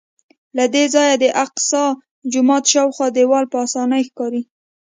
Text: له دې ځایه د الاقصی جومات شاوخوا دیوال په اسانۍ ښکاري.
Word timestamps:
له 0.57 0.65
دې 0.73 0.83
ځایه 0.93 1.15
د 1.19 1.23
الاقصی 1.41 1.85
جومات 2.31 2.63
شاوخوا 2.71 3.07
دیوال 3.17 3.45
په 3.51 3.57
اسانۍ 3.65 4.01
ښکاري. 4.09 4.41